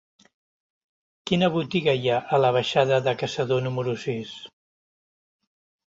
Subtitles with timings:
[1.31, 4.37] Quina botiga hi ha a la baixada de Caçador número sis?